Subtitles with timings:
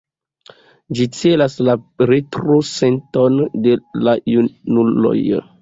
[0.99, 1.75] Ĝi celas la
[2.13, 3.77] retro-senton de
[4.09, 5.17] la junuloj.